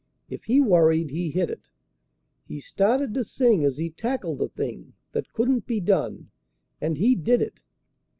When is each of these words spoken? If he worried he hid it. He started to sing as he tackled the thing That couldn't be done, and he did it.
If 0.31 0.45
he 0.45 0.59
worried 0.59 1.11
he 1.11 1.29
hid 1.29 1.51
it. 1.51 1.69
He 2.47 2.59
started 2.59 3.13
to 3.13 3.23
sing 3.23 3.63
as 3.63 3.77
he 3.77 3.91
tackled 3.91 4.39
the 4.39 4.49
thing 4.49 4.93
That 5.11 5.31
couldn't 5.31 5.67
be 5.67 5.79
done, 5.79 6.31
and 6.81 6.97
he 6.97 7.13
did 7.13 7.39
it. 7.39 7.59